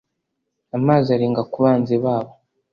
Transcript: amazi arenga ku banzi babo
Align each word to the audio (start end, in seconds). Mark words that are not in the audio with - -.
amazi 0.77 1.07
arenga 1.15 1.41
ku 1.51 1.57
banzi 1.63 1.95
babo 2.03 2.31